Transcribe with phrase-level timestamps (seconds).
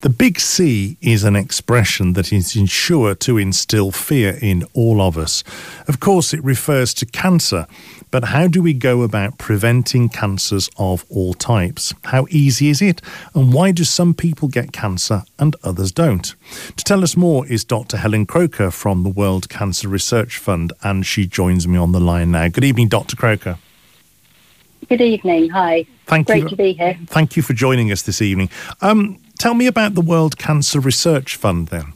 [0.00, 5.16] The big C is an expression that is sure to instill fear in all of
[5.16, 5.42] us.
[5.88, 7.66] Of course, it refers to cancer,
[8.10, 11.94] but how do we go about preventing cancers of all types?
[12.04, 13.00] How easy is it?
[13.34, 16.34] And why do some people get cancer and others don't?
[16.76, 17.96] To tell us more is Dr.
[17.96, 22.32] Helen Croker from the World Cancer Research Fund, and she joins me on the line
[22.32, 22.48] now.
[22.48, 23.16] Good evening, Dr.
[23.16, 23.56] Croker.
[24.90, 25.48] Good evening.
[25.48, 25.86] Hi.
[26.04, 26.48] Thank Great you.
[26.50, 26.98] to be here.
[27.06, 28.50] Thank you for joining us this evening.
[28.82, 31.92] Um, tell me about the World Cancer Research Fund then.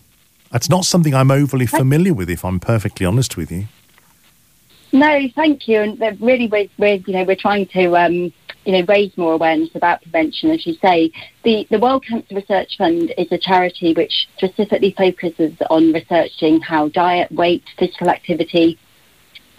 [0.50, 3.66] That's not something I'm overly familiar with, if I'm perfectly honest with you.
[4.92, 5.80] No, thank you.
[5.80, 8.32] And really, we're, we're you know we're trying to um,
[8.64, 10.50] you know raise more awareness about prevention.
[10.50, 11.12] As you say,
[11.44, 16.88] the the World Cancer Research Fund is a charity which specifically focuses on researching how
[16.88, 18.78] diet, weight, physical activity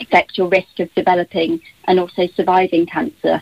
[0.02, 3.42] affect your risk of developing and also surviving cancer.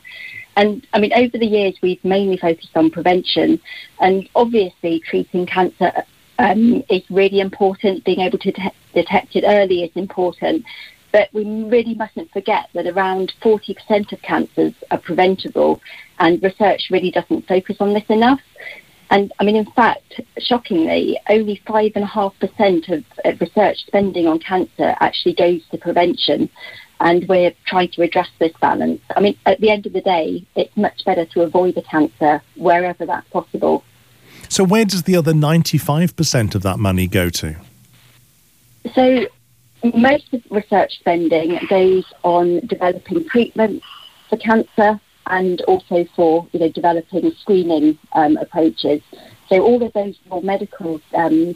[0.55, 3.59] And I mean, over the years, we've mainly focused on prevention,
[4.00, 5.91] and obviously, treating cancer
[6.38, 8.03] um, is really important.
[8.03, 10.66] Being able to de- detect it early is important.
[11.11, 15.81] But we really mustn't forget that around 40% of cancers are preventable,
[16.19, 18.41] and research really doesn't focus on this enough.
[19.11, 22.91] And I mean, in fact, shockingly, only 5.5%
[23.25, 26.50] of, research spending on cancer actually goes to prevention.
[27.00, 29.02] And we're trying to address this balance.
[29.16, 32.41] I mean, at the end of the day, it's much better to avoid a cancer
[32.56, 33.83] wherever that's possible.
[34.50, 37.56] So, where does the other 95% of that money go to?
[38.94, 39.28] So,
[39.94, 43.86] most of research spending goes on developing treatments
[44.30, 49.02] for cancer and also for you know developing screening um, approaches.
[49.47, 51.56] So all of those more medical um,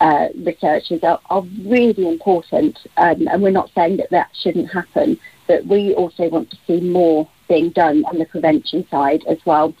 [0.00, 5.18] uh, researchers are, are really important, um, and we're not saying that that shouldn't happen,
[5.46, 9.74] but we also want to see more being done on the prevention side as well.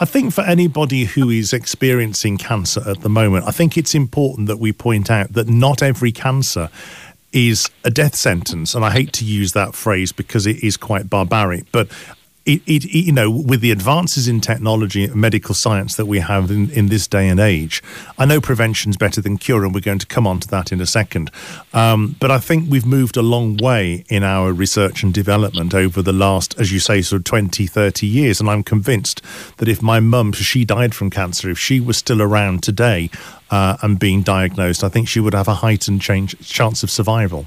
[0.00, 4.48] I think for anybody who is experiencing cancer at the moment, I think it's important
[4.48, 6.70] that we point out that not every cancer
[7.32, 8.74] is a death sentence.
[8.74, 11.88] And I hate to use that phrase because it is quite barbaric, but
[12.44, 16.50] it, it, you know, with the advances in technology and medical science that we have
[16.50, 17.82] in, in this day and age,
[18.16, 20.80] I know prevention's better than cure, and we're going to come on to that in
[20.80, 21.30] a second.
[21.74, 26.00] Um, but I think we've moved a long way in our research and development over
[26.00, 28.40] the last, as you say, sort of 20, 30 years.
[28.40, 29.22] And I'm convinced
[29.58, 33.10] that if my mum, she died from cancer, if she was still around today
[33.50, 37.46] uh, and being diagnosed, I think she would have a heightened change, chance of survival.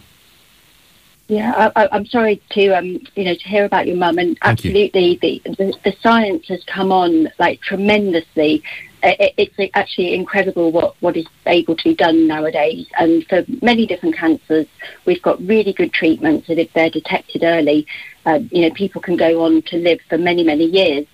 [1.32, 4.66] Yeah, I, am sorry to um, you know to hear about your mum, and Thank
[4.66, 8.62] absolutely the, the, the science has come on like tremendously.
[9.02, 13.88] It, it's actually incredible what what is able to be done nowadays, and for many
[13.88, 14.68] different cancers,
[15.06, 17.88] we've got really good treatments and if they're detected early,
[18.26, 21.08] uh, you know people can go on to live for many many years.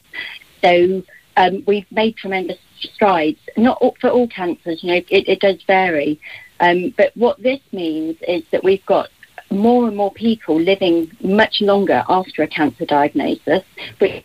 [0.64, 1.04] So
[1.38, 3.38] um, we've made tremendous strides.
[3.56, 6.20] Not all, for all cancers, you know, it, it does vary.
[6.60, 9.10] Um, but what this means is that we've got
[9.50, 13.64] more and more people living much longer after a cancer diagnosis,
[14.00, 14.24] which.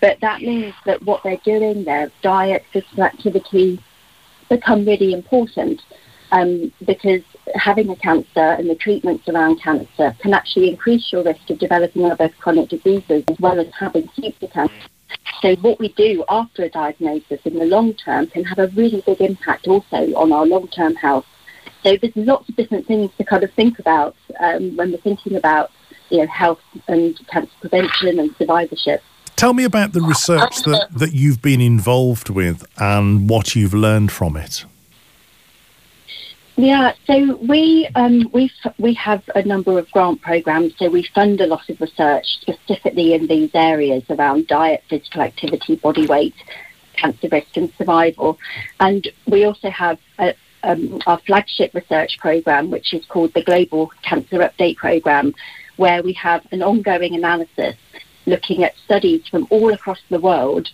[0.00, 3.78] But that means that what they're doing, their diet, physical activity,
[4.48, 5.82] become really important
[6.32, 7.22] um, because
[7.54, 8.28] having a cancer
[8.58, 13.24] and the treatments around cancer can actually increase your risk of developing other chronic diseases
[13.28, 14.74] as well as having future cancer.
[15.42, 19.02] So what we do after a diagnosis in the long term can have a really
[19.06, 21.26] big impact also on our long-term health
[21.82, 25.36] so there's lots of different things to kind of think about um, when we're thinking
[25.36, 25.70] about
[26.10, 29.02] you know health and cancer prevention and survivorship.
[29.36, 34.12] Tell me about the research that, that you've been involved with and what you've learned
[34.12, 34.66] from it.
[36.56, 40.76] Yeah, so we um, we we have a number of grant programs.
[40.78, 45.76] So we fund a lot of research specifically in these areas around diet, physical activity,
[45.76, 46.34] body weight,
[46.92, 48.38] cancer risk, and survival.
[48.78, 53.92] And we also have a, um, our flagship research program, which is called the Global
[54.02, 55.34] Cancer Update Program,
[55.76, 57.76] where we have an ongoing analysis
[58.26, 60.68] looking at studies from all across the world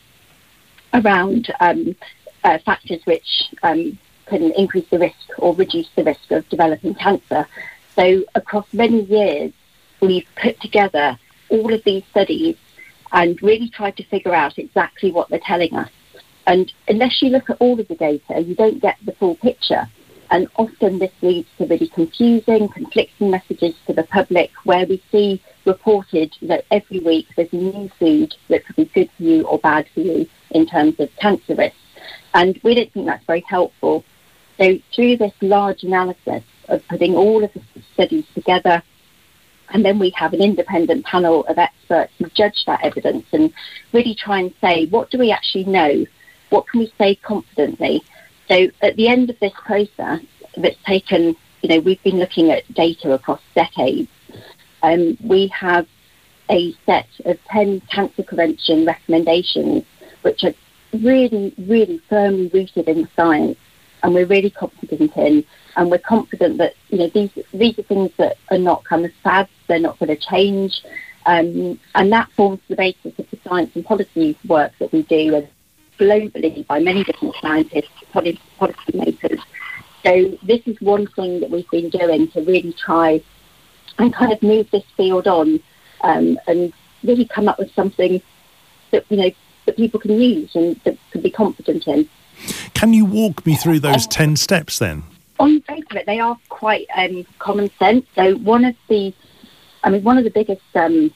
[0.92, 1.94] around um,
[2.44, 7.46] uh, factors which um, can increase the risk or reduce the risk of developing cancer.
[7.94, 9.52] So, across many years,
[10.00, 11.18] we've put together
[11.48, 12.56] all of these studies
[13.12, 15.90] and really tried to figure out exactly what they're telling us.
[16.46, 19.88] And unless you look at all of the data, you don't get the full picture.
[20.30, 25.40] And often this leads to really confusing, conflicting messages to the public where we see
[25.64, 29.58] reported that every week there's a new food that could be good for you or
[29.58, 31.76] bad for you in terms of cancer risk.
[32.34, 34.04] And we don't think that's very helpful.
[34.58, 37.62] So through this large analysis of putting all of the
[37.94, 38.82] studies together,
[39.70, 43.52] and then we have an independent panel of experts who judge that evidence and
[43.92, 46.06] really try and say, what do we actually know?
[46.50, 48.02] What can we say confidently?
[48.48, 50.20] So at the end of this process
[50.56, 54.08] that's taken, you know, we've been looking at data across decades
[54.82, 55.86] um, we have
[56.50, 59.84] a set of 10 cancer prevention recommendations,
[60.22, 60.54] which are
[60.92, 63.58] really, really firmly rooted in science,
[64.02, 65.44] and we're really confident in.
[65.76, 69.12] And we're confident that you know these these are things that are not kind of
[69.22, 70.82] fads; they're not going to change,
[71.26, 75.46] um, and that forms the basis of the science and policy work that we do
[75.98, 78.38] globally by many different scientists, policy
[78.94, 79.40] makers.
[80.04, 83.20] So this is one thing that we've been doing to really try
[83.98, 85.60] and kind of move this field on
[86.02, 86.72] um, and
[87.02, 88.22] really come up with something
[88.92, 89.30] that you know
[89.66, 92.08] that people can use and that can be confident in.
[92.74, 95.02] Can you walk me through those um, ten steps then?
[95.38, 98.06] On face of it, they are quite um, common sense.
[98.14, 99.12] So one of the,
[99.82, 101.12] I mean, one of the biggest um,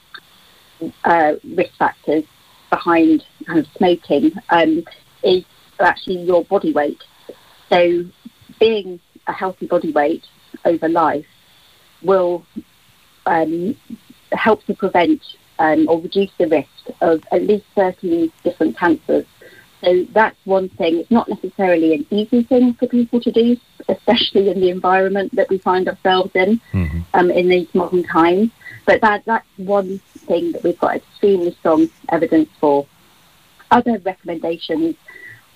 [1.04, 2.24] uh, risk factors
[2.70, 4.84] behind kind of smoking um,
[5.22, 5.44] is
[5.78, 7.02] actually your body weight.
[7.68, 8.04] So
[8.58, 10.24] being a healthy body weight
[10.64, 11.26] over life
[12.02, 12.44] will
[13.26, 13.76] um,
[14.32, 15.22] help to prevent
[15.58, 19.26] um, or reduce the risk of at least 13 different cancers.
[19.80, 20.98] So that's one thing.
[20.98, 23.56] It's not necessarily an easy thing for people to do,
[23.88, 27.00] especially in the environment that we find ourselves in mm-hmm.
[27.14, 28.50] um, in these modern times.
[28.86, 32.86] But that, that's one thing that we've got extremely strong evidence for.
[33.70, 34.96] Other recommendations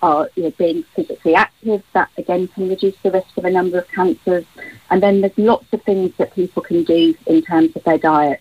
[0.02, 1.82] are you know, being physically active.
[1.92, 4.44] That again can reduce the risk of a number of cancers.
[4.90, 8.40] And then there's lots of things that people can do in terms of their diet.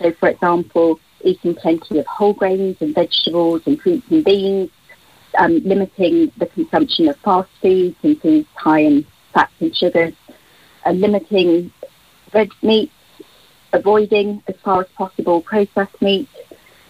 [0.00, 4.70] So, for example, eating plenty of whole grains and vegetables and fruits and beans,
[5.38, 10.14] um, limiting the consumption of fast foods and foods high in fats and sugars,
[10.84, 11.72] and limiting
[12.32, 12.90] red meat,
[13.72, 16.28] avoiding as far as possible processed meat,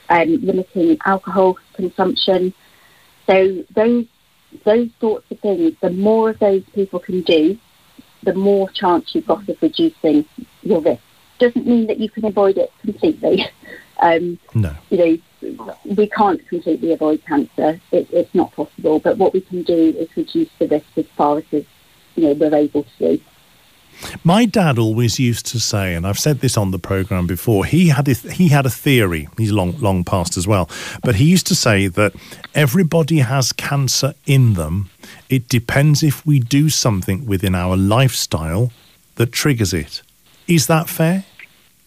[0.08, 2.52] um, limiting alcohol consumption.
[3.26, 4.06] So those
[4.64, 7.58] those sorts of things, the more of those people can do,
[8.22, 10.24] the more chance you've got of reducing
[10.62, 11.02] your risk.
[11.38, 13.46] Doesn't mean that you can avoid it completely.
[14.02, 14.74] Um, no.
[14.90, 15.18] You know,
[15.84, 17.80] we can't completely avoid cancer.
[17.92, 18.98] It, it's not possible.
[18.98, 21.64] But what we can do is reduce the risk as far as you
[22.16, 23.20] know we're able to.
[24.24, 27.64] My dad always used to say, and I've said this on the program before.
[27.64, 29.28] He had a, he had a theory.
[29.38, 30.68] He's long long past as well,
[31.02, 32.12] but he used to say that
[32.54, 34.90] everybody has cancer in them.
[35.28, 38.72] It depends if we do something within our lifestyle
[39.16, 40.02] that triggers it.
[40.46, 41.24] Is that fair?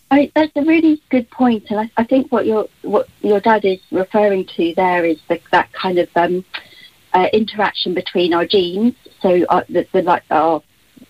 [0.09, 3.65] I, that's a really good point, and I, I, think what your what your dad
[3.65, 6.45] is referring to there is the, that kind of um,
[7.13, 10.63] uh, interaction between our genes, so our, the, the like our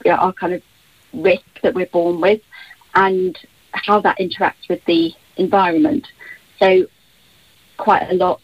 [0.09, 0.63] our kind of
[1.13, 2.41] risk that we're born with
[2.95, 3.37] and
[3.71, 6.07] how that interacts with the environment.
[6.59, 6.87] So,
[7.77, 8.41] quite a lot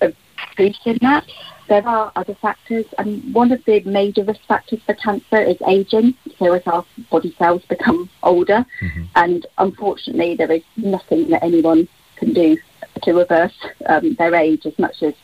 [0.00, 0.14] of
[0.56, 1.24] truth in that.
[1.72, 6.14] There are other factors, and one of the major risk factors for cancer is aging.
[6.38, 9.04] So, as our body cells become older, mm-hmm.
[9.14, 12.58] and unfortunately, there is nothing that anyone can do
[13.04, 15.14] to reverse um, their age as much as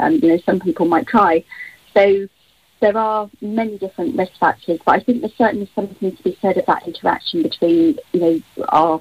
[0.00, 1.44] um, you know some people might try.
[1.94, 2.26] So,
[2.80, 6.60] there are many different risk factors, but I think there's certainly something to be said
[6.66, 8.40] that interaction between, you know,
[8.70, 9.00] our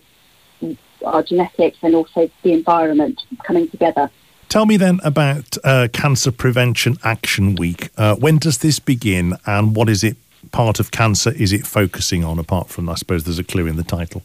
[1.03, 4.11] our genetics and also the environment coming together.
[4.51, 7.87] Tell me then about uh, Cancer Prevention Action Week.
[7.95, 10.17] Uh, when does this begin, and what is it?
[10.51, 12.37] Part of cancer is it focusing on?
[12.37, 14.23] Apart from, I suppose, there's a clue in the title.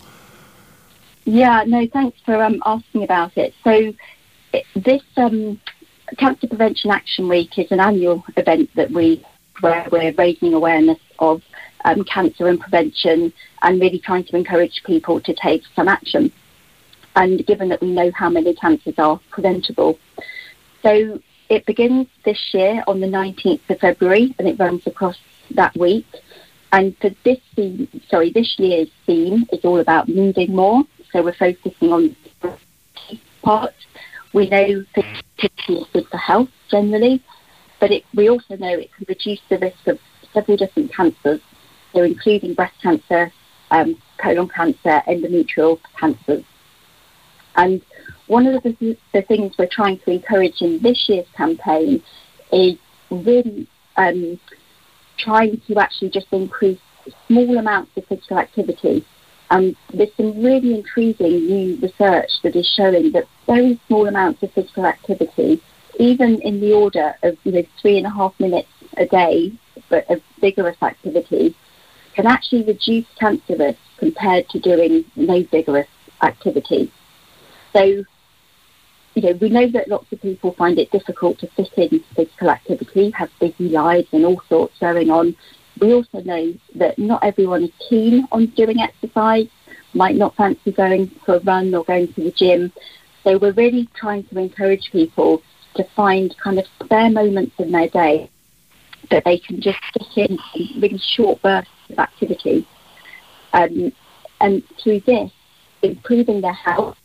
[1.26, 3.54] Yeah, no, thanks for um, asking about it.
[3.62, 3.95] So,
[4.75, 5.61] this um,
[6.18, 9.25] Cancer Prevention Action Week is an annual event that we
[9.61, 11.40] where we're raising awareness of
[11.85, 16.33] um, cancer and prevention and really trying to encourage people to take some action.
[17.16, 19.99] And given that we know how many cancers are preventable.
[20.82, 25.18] So it begins this year on the 19th of February and it runs across
[25.52, 26.06] that week.
[26.73, 30.85] And for this theme, sorry, this year's theme is all about moving more.
[31.12, 32.16] So we're focusing on
[33.42, 33.75] part.
[34.32, 37.23] We know fertility is good for health generally,
[37.80, 39.99] but it, we also know it can reduce the risk of
[40.35, 41.40] several different cancers,
[41.94, 43.32] so including breast cancer,
[43.70, 46.44] um, colon cancer, endometrial cancers.
[47.56, 47.82] And
[48.26, 52.02] one of the, the, things we're trying to encourage in this year's campaign
[52.52, 52.76] is
[53.10, 54.38] really um,
[55.18, 56.78] trying to actually just increase
[57.28, 59.04] small amounts of physical activity.
[59.50, 64.52] And there's some really intriguing new research that is showing that very small amounts of
[64.52, 65.62] physical activity,
[65.98, 69.52] even in the order of you know three and a half minutes a day,
[69.88, 71.54] but of vigorous activity,
[72.14, 75.88] can actually reduce cancer risk compared to doing no vigorous
[76.22, 76.90] activity.
[77.76, 78.04] So,
[79.14, 82.49] you know, we know that lots of people find it difficult to fit in physical
[82.49, 85.37] activity, have busy lives and all sorts going on.
[85.78, 89.49] We also know that not everyone is keen on doing exercise,
[89.92, 92.73] might not fancy going for a run or going to the gym.
[93.25, 95.42] So we're really trying to encourage people
[95.75, 98.30] to find kind of spare moments in their day
[99.11, 100.38] that they can just fit in
[100.80, 102.66] really short bursts of activity.
[103.52, 103.92] Um,
[104.40, 105.30] and through this,
[105.83, 106.97] improving their health,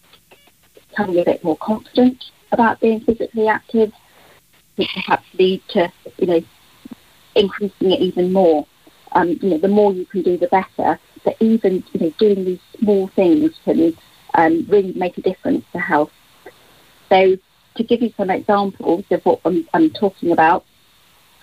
[0.92, 3.92] becoming a bit more confident about being physically active,
[4.76, 6.42] which perhaps lead to, you know,
[7.36, 8.68] increasing it even more.
[9.14, 11.00] Um, you know, the more you can do, the better.
[11.24, 13.96] But even, you know, doing these small things can
[14.36, 16.12] um, really make a difference to health.
[17.10, 17.38] So,
[17.76, 20.66] to give you some examples of what I'm, I'm talking about,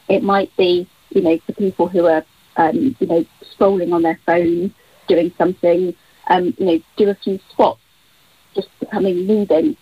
[0.09, 2.25] it might be, you know, for people who are,
[2.57, 3.25] um, you know,
[3.55, 4.75] scrolling on their phone,
[5.07, 5.95] doing something,
[6.29, 7.81] um, you know, do a few squats,
[8.59, 9.77] just becoming moving.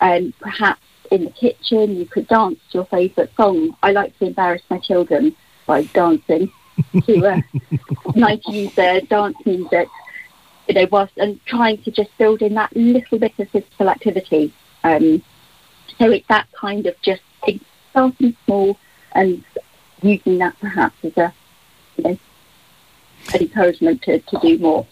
[0.00, 3.76] And perhaps in the kitchen, you could dance to your favourite song.
[3.82, 5.34] I like to embarrass my children
[5.66, 6.50] by dancing
[7.06, 7.40] to uh,
[8.08, 9.88] 90s uh, dance music,
[10.68, 14.52] you know, whilst and trying to just build in that little bit of physical activity.
[14.84, 15.22] Um,
[15.98, 17.22] so it's that kind of just
[17.90, 18.78] starting small
[19.12, 19.44] and
[20.02, 21.34] using that perhaps as a,
[21.96, 22.18] you know,
[23.34, 24.86] an encouragement to, to do more.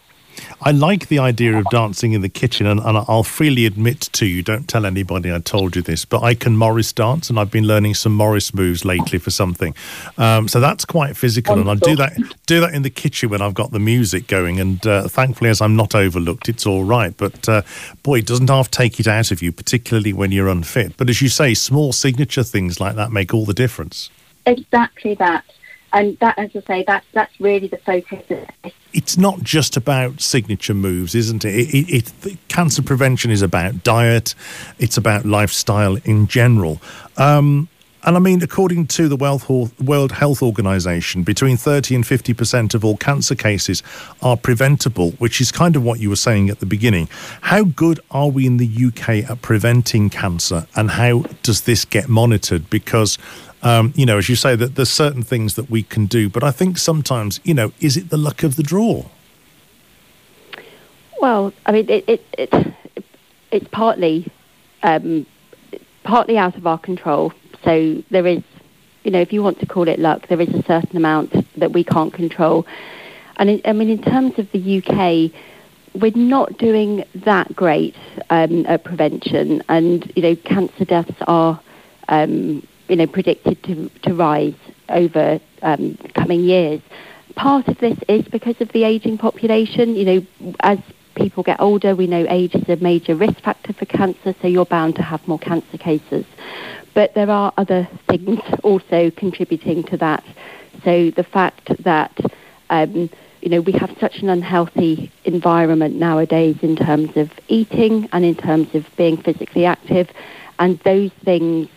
[0.62, 4.26] I like the idea of dancing in the kitchen, and, and, I'll freely admit to
[4.26, 7.50] you, don't tell anybody I told you this, but I can Morris dance, and I've
[7.50, 9.74] been learning some Morris moves lately for something.
[10.18, 13.40] Um, so that's quite physical, and I do that do that in the kitchen when
[13.40, 14.60] I've got the music going.
[14.60, 17.16] And uh, thankfully, as I'm not overlooked, it's all right.
[17.16, 17.62] But uh,
[18.02, 20.96] boy, it doesn't half take it out of you, particularly when you're unfit.
[20.96, 24.10] But as you say, small signature things like that make all the difference.
[24.46, 25.44] Exactly that
[25.92, 28.24] and that, as I say, that's that's really the focus.
[28.92, 31.54] It's not just about signature moves, isn't it?
[31.54, 32.48] It, it, it?
[32.48, 34.34] Cancer prevention is about diet.
[34.78, 36.80] It's about lifestyle in general.
[37.16, 37.68] Um,
[38.02, 42.96] and I mean, according to the World Health Organization, between 30 and 50% of all
[42.96, 43.82] cancer cases
[44.22, 47.08] are preventable, which is kind of what you were saying at the beginning.
[47.42, 52.08] How good are we in the UK at preventing cancer, and how does this get
[52.08, 52.70] monitored?
[52.70, 53.18] Because
[53.62, 56.42] um, you know, as you say, that there's certain things that we can do, but
[56.42, 59.06] I think sometimes, you know, is it the luck of the draw?
[61.20, 62.74] Well, I mean, it, it, it
[63.50, 64.30] it's partly
[64.82, 65.26] um,
[66.02, 67.32] partly out of our control.
[67.62, 68.42] So there is,
[69.04, 71.72] you know, if you want to call it luck, there is a certain amount that
[71.72, 72.66] we can't control.
[73.36, 75.30] And in, I mean, in terms of the UK,
[76.00, 77.96] we're not doing that great
[78.30, 81.60] um, at prevention, and you know, cancer deaths are
[82.08, 84.54] um, you know, predicted to, to rise
[84.88, 86.80] over um, coming years.
[87.36, 89.94] Part of this is because of the ageing population.
[89.94, 90.80] You know, as
[91.14, 94.64] people get older, we know age is a major risk factor for cancer, so you're
[94.64, 96.26] bound to have more cancer cases.
[96.92, 100.24] But there are other things also contributing to that.
[100.82, 102.18] So the fact that
[102.70, 103.08] um,
[103.40, 108.34] you know we have such an unhealthy environment nowadays in terms of eating and in
[108.34, 110.10] terms of being physically active,
[110.58, 111.68] and those things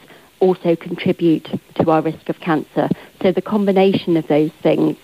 [0.44, 2.90] also contribute to our risk of cancer.
[3.22, 4.98] So the combination of those things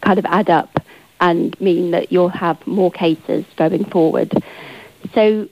[0.00, 0.78] kind of add up
[1.20, 4.32] and mean that you'll have more cases going forward.
[5.14, 5.48] So,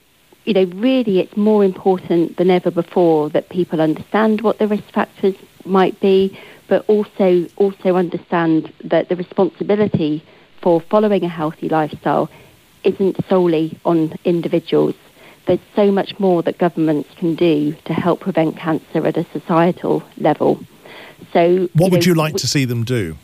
[0.46, 4.84] you know, really it's more important than ever before that people understand what the risk
[4.84, 5.34] factors
[5.66, 10.24] might be, but also also understand that the responsibility
[10.62, 12.30] for following a healthy lifestyle
[12.82, 14.94] isn't solely on individuals
[15.50, 20.00] there's so much more that governments can do to help prevent cancer at a societal
[20.16, 20.60] level.
[21.32, 23.16] So, what you would know, you like we, to see them do?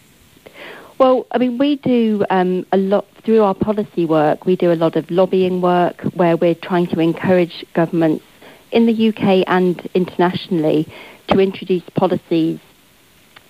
[0.98, 4.44] Well, I mean, we do um, a lot through our policy work.
[4.44, 8.24] We do a lot of lobbying work where we're trying to encourage governments
[8.72, 10.88] in the UK and internationally
[11.28, 12.58] to introduce policies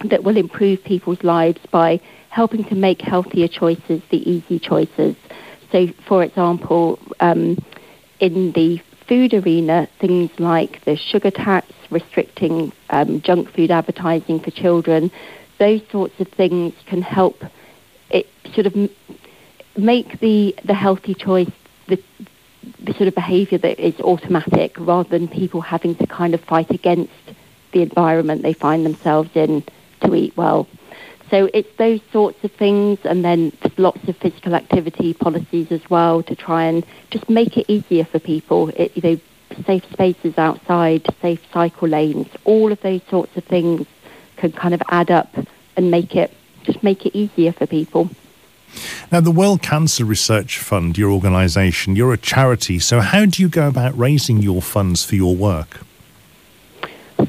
[0.05, 5.17] that will improve people's lives by helping to make healthier choices the easy choices.
[5.73, 7.57] So, for example, um,
[8.21, 14.51] in the food arena, things like the sugar tax, restricting um, junk food advertising for
[14.51, 15.11] children,
[15.59, 17.43] those sorts of things can help
[18.11, 18.91] it sort of
[19.77, 21.51] make the, the healthy choice
[21.87, 22.03] the,
[22.81, 26.71] the sort of behaviour that is automatic rather than people having to kind of fight
[26.71, 27.13] against
[27.73, 29.63] the environment they find themselves in
[30.01, 30.67] to eat well.
[31.31, 36.23] So it's those sorts of things, and then lots of physical activity policies as well
[36.23, 38.69] to try and just make it easier for people.
[38.71, 39.21] It, you know,
[39.65, 43.87] safe spaces outside, safe cycle lanes, all of those sorts of things
[44.37, 45.35] can kind of add up
[45.77, 48.11] and make it just make it easier for people.
[49.11, 52.79] Now, the World Cancer Research Fund, your organisation, you're a charity.
[52.79, 55.86] So, how do you go about raising your funds for your work?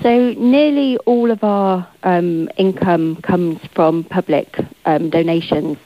[0.08, 5.78] So, nearly all of our um, income comes from public um, donations.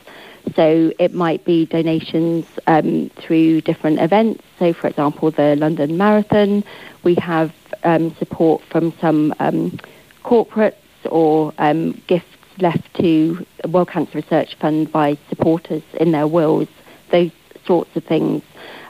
[0.55, 4.43] So, it might be donations um, through different events.
[4.59, 6.63] So, for example, the London Marathon.
[7.01, 7.51] We have
[7.83, 9.79] um, support from some um,
[10.23, 10.75] corporates
[11.09, 16.67] or um, gifts left to World Cancer Research Fund by supporters in their wills,
[17.09, 17.31] those
[17.65, 18.43] sorts of things.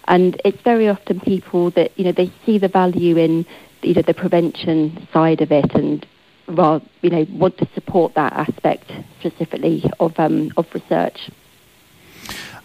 [0.10, 3.46] And it's very often people that, you know, they see the value in,
[3.82, 6.06] you know, the prevention side of it and
[6.48, 11.30] rather, you know, want to support that aspect specifically of, um, of research.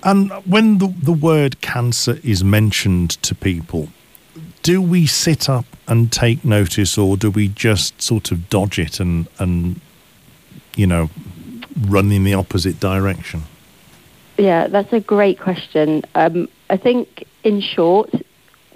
[0.03, 3.89] And when the, the word cancer is mentioned to people,
[4.63, 9.01] do we sit up and take notice or do we just sort of dodge it
[9.01, 9.81] and, and
[10.75, 11.11] you know,
[11.89, 13.43] run in the opposite direction?
[14.39, 16.03] Yeah, that's a great question.
[16.15, 18.11] Um, I think, in short,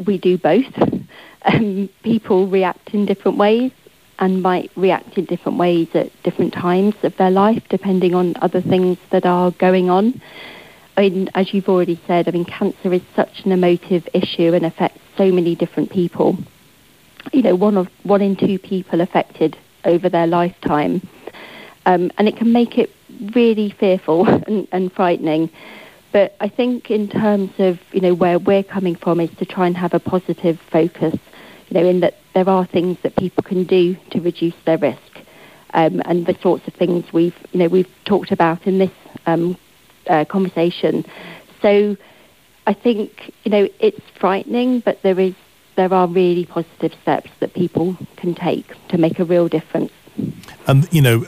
[0.07, 0.73] we do both.
[1.45, 3.73] Um, people react in different ways
[4.19, 8.61] and might react in different ways at different times of their life, depending on other
[8.61, 10.21] things that are going on.
[10.97, 14.67] I mean, as you've already said, I mean, cancer is such an emotive issue and
[14.67, 16.37] affects so many different people.
[17.33, 21.01] You know, one of one in two people affected over their lifetime
[21.87, 22.91] um, and it can make it
[23.35, 25.51] really fearful and, and frightening.
[26.13, 29.67] But I think in terms of you know where we're coming from is to try
[29.67, 31.17] and have a positive focus,
[31.71, 35.21] you know, in that there are things that people can do to reduce their risk,
[35.73, 38.91] um, and the sorts of things we've you know we've talked about in this
[39.27, 39.57] um,
[40.09, 41.05] uh, conversation.
[41.63, 41.97] So
[42.67, 45.35] I think you know it's frightening, but there is
[45.77, 49.93] there are really positive steps that people can take to make a real difference.
[50.67, 51.25] And, you know,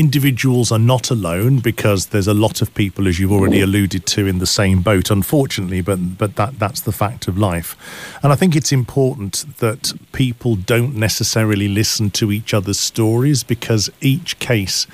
[0.00, 4.26] individuals are not alone because there's a lot of people, as you've already alluded to,
[4.26, 7.76] in the same boat, unfortunately, but, but that, that's the fact of life.
[8.22, 13.90] And I think it's important that people don't necessarily listen to each other's stories because
[14.00, 14.86] each case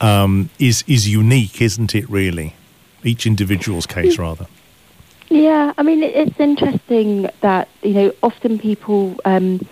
[0.00, 2.54] um, is, is unique, isn't it, really?
[3.04, 4.24] Each individual's case, mm.
[4.26, 4.46] rather.
[5.30, 9.64] Yeah, I mean, it's interesting that, you know, often people, um,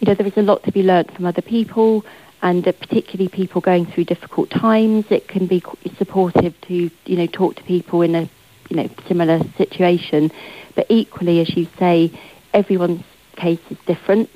[0.00, 2.04] you know, there is a lot to be learnt from other people
[2.42, 5.06] and uh, particularly people going through difficult times.
[5.10, 5.62] It can be
[5.96, 8.28] supportive to you know talk to people in a
[8.68, 10.30] you know similar situation,
[10.74, 12.10] but equally, as you say,
[12.52, 13.04] everyone's
[13.36, 14.28] case is different.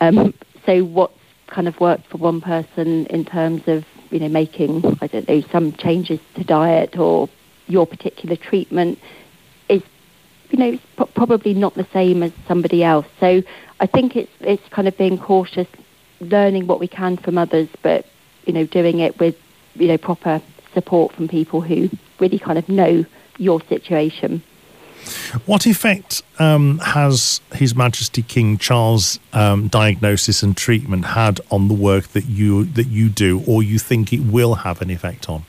[0.00, 0.34] Um,
[0.66, 1.10] so what
[1.46, 5.40] kind of worked for one person in terms of you know making I don't know
[5.50, 7.28] some changes to diet or
[7.66, 8.98] your particular treatment
[9.68, 9.82] is
[10.50, 10.78] you know
[11.14, 13.06] probably not the same as somebody else.
[13.20, 13.42] So
[13.80, 15.68] I think it's it's kind of being cautious
[16.20, 18.06] learning what we can from others, but
[18.46, 19.36] you know, doing it with
[19.74, 20.40] you know proper
[20.72, 23.04] support from people who really kind of know
[23.38, 24.42] your situation.
[25.44, 31.74] What effect um, has His Majesty King Charles' um, diagnosis and treatment had on the
[31.74, 35.44] work that you that you do, or you think it will have an effect on?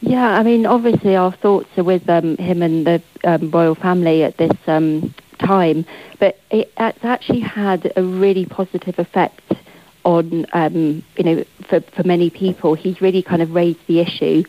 [0.00, 4.22] Yeah, I mean, obviously our thoughts are with um, him and the um, royal family
[4.22, 5.86] at this um, time,
[6.18, 9.52] but it, it's actually had a really positive effect
[10.04, 12.74] on, um, you know, for, for many people.
[12.74, 14.44] He's really kind of raised the issue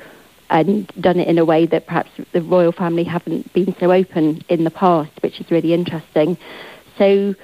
[0.50, 4.43] and done it in a way that perhaps the royal family haven't been so open
[4.50, 6.38] in the past, which is really interesting.
[6.97, 7.36] So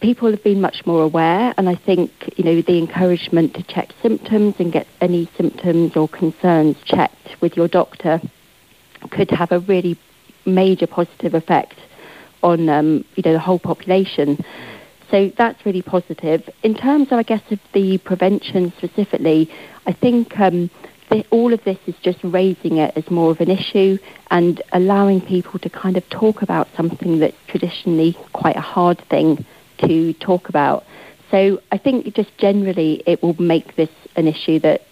[0.00, 3.90] people have been much more aware, and I think you know the encouragement to check
[4.02, 8.20] symptoms and get any symptoms or concerns checked with your doctor
[9.10, 9.98] could have a really
[10.46, 11.74] major positive effect
[12.44, 14.44] on um, you know the whole population.
[15.10, 16.48] So that's really positive.
[16.62, 19.50] In terms of, I guess, of the prevention specifically,
[19.86, 20.70] I think um,
[21.30, 23.98] all of this is just raising it as more of an issue
[24.30, 29.44] and allowing people to kind of talk about something that's traditionally quite a hard thing
[29.78, 30.84] to talk about.
[31.30, 34.82] So I think just generally it will make this an issue that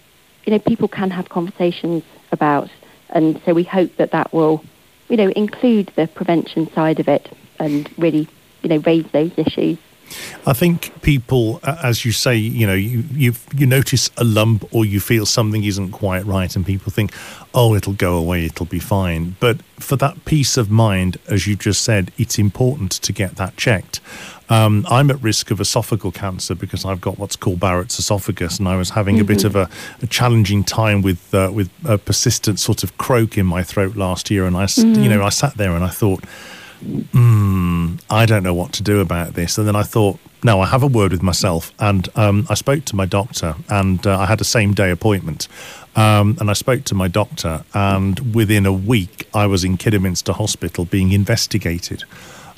[0.45, 2.69] you know people can have conversations about,
[3.09, 4.63] and so we hope that that will
[5.09, 7.31] you know include the prevention side of it
[7.63, 8.27] and really,
[8.61, 9.77] you know, raise those issues.
[10.45, 14.85] I think people, as you say, you know, you you you notice a lump or
[14.85, 17.13] you feel something isn't quite right, and people think,
[17.53, 21.55] "Oh, it'll go away, it'll be fine." But for that peace of mind, as you
[21.55, 24.01] just said, it's important to get that checked.
[24.49, 28.67] Um, I'm at risk of esophageal cancer because I've got what's called Barrett's esophagus, and
[28.67, 29.31] I was having mm-hmm.
[29.31, 29.69] a bit of a,
[30.01, 34.29] a challenging time with uh, with a persistent sort of croak in my throat last
[34.29, 35.01] year, and I, mm-hmm.
[35.01, 36.25] you know, I sat there and I thought,
[36.83, 40.65] hmm, I don't know what to do about this, and then I thought no, I
[40.65, 44.25] have a word with myself, and um, I spoke to my doctor, and uh, I
[44.25, 45.47] had a same day appointment.
[45.95, 50.33] Um, and I spoke to my doctor, and within a week, I was in Kidderminster
[50.33, 52.03] Hospital being investigated.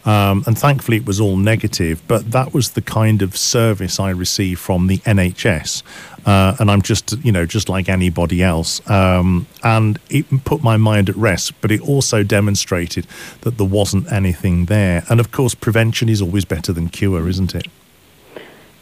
[0.06, 2.02] Um, and thankfully, it was all negative.
[2.08, 5.82] But that was the kind of service I received from the NHS,
[6.26, 8.88] uh, and I'm just, you know, just like anybody else.
[8.89, 13.08] Um, and it put my mind at rest, but it also demonstrated
[13.41, 15.04] that there wasn't anything there.
[15.10, 17.68] And of course, prevention is always better than cure, isn't it?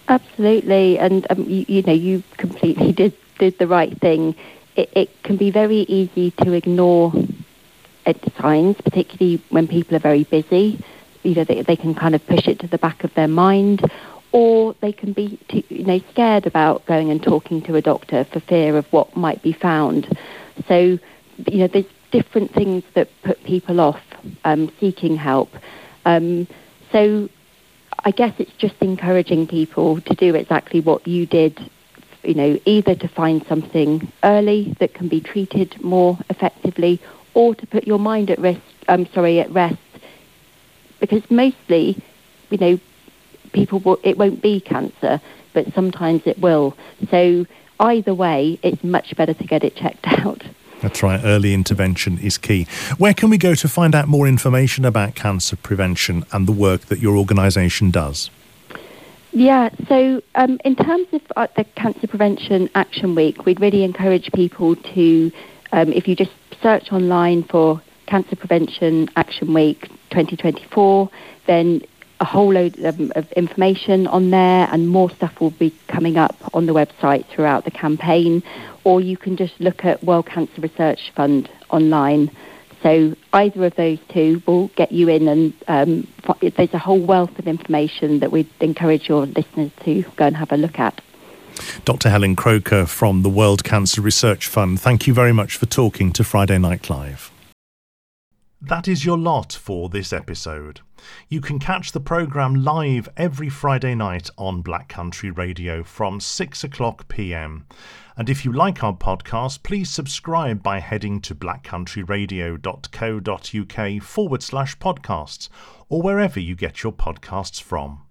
[0.09, 4.35] Absolutely, and um, you, you, know, you completely did did the right thing.
[4.75, 7.13] It, it can be very easy to ignore
[8.05, 10.83] at signs, particularly when people are very busy
[11.23, 13.89] you know, they, they can kind of push it to the back of their mind,
[14.31, 18.25] or they can be, too, you know, scared about going and talking to a doctor
[18.25, 20.17] for fear of what might be found.
[20.67, 20.99] So,
[21.47, 24.01] you know, there's different things that put people off
[24.43, 25.49] um, seeking help.
[26.05, 26.47] Um,
[26.91, 27.29] so,
[28.05, 31.59] I guess it's just encouraging people to do exactly what you did.
[32.23, 37.01] You know, either to find something early that can be treated more effectively,
[37.33, 38.61] or to put your mind at risk.
[38.87, 39.77] I'm sorry, at rest
[41.03, 42.01] because mostly,
[42.49, 42.79] you know,
[43.51, 45.19] people will, it won't be cancer,
[45.51, 46.77] but sometimes it will.
[47.11, 47.45] So
[47.77, 50.43] either way, it's much better to get it checked out.
[50.79, 51.19] That's right.
[51.21, 52.67] Early intervention is key.
[52.97, 56.85] Where can we go to find out more information about cancer prevention and the work
[56.85, 58.29] that your organisation does?
[59.33, 64.31] Yeah, so um, in terms of uh, the Cancer Prevention Action Week, we'd really encourage
[64.31, 65.31] people to,
[65.73, 71.09] um, if you just search online for Cancer Prevention Action Week 2024,
[71.47, 71.81] then
[72.19, 76.35] a whole load of, of, information on there and more stuff will be coming up
[76.53, 78.41] on the website throughout the campaign
[78.85, 82.31] or you can just look at World Cancer Research Fund online.
[82.81, 86.07] So either of those two will get you in and um,
[86.39, 90.51] there's a whole wealth of information that we'd encourage your listeners to go and have
[90.51, 91.01] a look at.
[91.85, 92.09] Dr.
[92.09, 96.23] Helen Croker from the World Cancer Research Fund, thank you very much for talking to
[96.23, 97.32] Friday Night Clive.
[98.65, 100.79] That is your lot for this episode.
[101.27, 106.63] You can catch the programme live every Friday night on Black Country Radio from 6
[106.63, 107.65] o'clock pm.
[108.15, 115.49] And if you like our podcast, please subscribe by heading to blackcountryradio.co.uk forward slash podcasts
[115.89, 118.03] or wherever you get your podcasts from.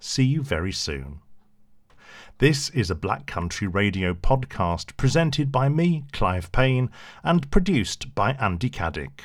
[0.00, 1.18] See you very soon.
[2.38, 6.88] This is a Black Country Radio podcast presented by me, Clive Payne,
[7.22, 9.24] and produced by Andy Caddick.